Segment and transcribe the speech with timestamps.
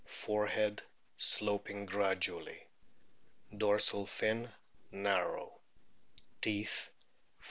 [0.07, 0.81] Forehead
[1.19, 2.65] sloping gradually.
[3.55, 4.49] Dorsal fin
[4.91, 5.61] narrow.
[6.41, 6.93] Teeth, 46 50.